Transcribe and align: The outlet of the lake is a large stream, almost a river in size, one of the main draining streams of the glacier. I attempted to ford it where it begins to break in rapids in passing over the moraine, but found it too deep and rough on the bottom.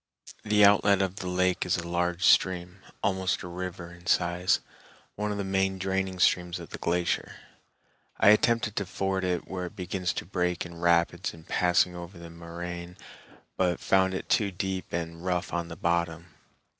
The 0.41 0.65
outlet 0.65 0.99
of 1.03 1.17
the 1.17 1.27
lake 1.27 1.63
is 1.63 1.77
a 1.77 1.87
large 1.87 2.23
stream, 2.25 2.79
almost 3.03 3.43
a 3.43 3.47
river 3.47 3.93
in 3.93 4.07
size, 4.07 4.59
one 5.13 5.31
of 5.31 5.37
the 5.37 5.43
main 5.43 5.77
draining 5.77 6.17
streams 6.17 6.59
of 6.59 6.71
the 6.71 6.79
glacier. 6.79 7.35
I 8.19 8.29
attempted 8.29 8.75
to 8.77 8.87
ford 8.87 9.23
it 9.23 9.47
where 9.47 9.67
it 9.67 9.75
begins 9.75 10.11
to 10.13 10.25
break 10.25 10.65
in 10.65 10.81
rapids 10.81 11.35
in 11.35 11.43
passing 11.43 11.95
over 11.95 12.17
the 12.17 12.31
moraine, 12.31 12.97
but 13.57 13.79
found 13.79 14.15
it 14.15 14.27
too 14.27 14.49
deep 14.49 14.91
and 14.91 15.23
rough 15.23 15.53
on 15.53 15.67
the 15.67 15.75
bottom. 15.77 16.33